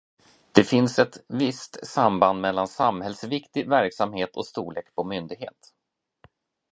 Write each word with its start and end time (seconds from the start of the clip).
Det 0.51 0.63
finns 0.63 0.99
ett 0.99 1.17
visst 1.27 1.87
samband 1.87 2.41
mellan 2.41 2.67
samhällsviktig 2.67 3.69
verksamhet 3.69 4.35
och 4.37 4.47
storlek 4.47 4.95
på 4.95 5.03
myndighet. 5.03 5.73